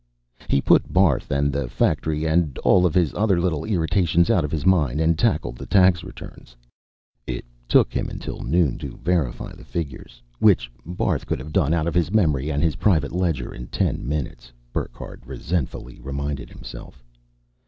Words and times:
He 0.49 0.61
put 0.61 0.91
Barth 0.91 1.29
and 1.29 1.53
the 1.53 1.67
factory 1.69 2.25
and 2.25 2.57
all 2.63 2.89
his 2.89 3.13
other 3.13 3.39
little 3.39 3.63
irritations 3.65 4.31
out 4.31 4.43
of 4.43 4.49
his 4.49 4.65
mind 4.65 4.99
and 4.99 5.15
tackled 5.15 5.57
the 5.57 5.67
tax 5.67 6.03
returns. 6.03 6.55
It 7.27 7.45
took 7.69 7.93
him 7.93 8.09
until 8.09 8.39
noon 8.41 8.79
to 8.79 8.97
verify 8.97 9.53
the 9.53 9.63
figures 9.63 10.19
which 10.39 10.71
Barth 10.83 11.27
could 11.27 11.37
have 11.37 11.53
done 11.53 11.71
out 11.71 11.85
of 11.85 11.93
his 11.93 12.11
memory 12.11 12.49
and 12.51 12.63
his 12.63 12.77
private 12.77 13.11
ledger 13.11 13.53
in 13.53 13.67
ten 13.67 14.09
minutes, 14.09 14.51
Burckhardt 14.73 15.21
resentfully 15.23 15.99
reminded 15.99 16.49
himself. 16.49 17.03